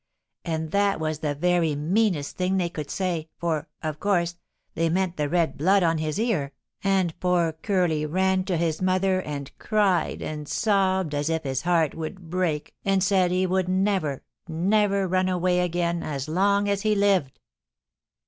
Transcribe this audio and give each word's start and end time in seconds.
And 0.43 0.71
that 0.71 0.99
was 0.99 1.19
the 1.19 1.35
very 1.35 1.75
meanest 1.75 2.35
thing 2.35 2.57
they 2.57 2.69
could 2.69 2.89
say, 2.89 3.29
for, 3.37 3.67
of 3.83 3.99
course, 3.99 4.37
they 4.73 4.89
meant 4.89 5.15
the 5.15 5.29
red 5.29 5.59
blood 5.59 5.83
on 5.83 5.99
his 5.99 6.19
ear, 6.19 6.53
and 6.83 7.13
poor 7.19 7.51
Curly 7.53 8.07
ran 8.07 8.43
to 8.45 8.57
his 8.57 8.81
mother 8.81 9.21
and 9.21 9.55
cried 9.59 10.23
and 10.23 10.47
sobbed 10.49 11.13
as 11.13 11.29
if 11.29 11.43
his 11.43 11.61
heart 11.61 11.93
would 11.93 12.31
break 12.31 12.73
and 12.83 13.03
said 13.03 13.29
he 13.29 13.45
would 13.45 13.69
never, 13.69 14.23
never 14.49 15.07
run 15.07 15.29
away 15.29 15.59
again 15.59 16.01
as 16.01 16.27
long 16.27 16.67
as 16.67 16.81
he 16.81 16.95
lived. 16.95 17.39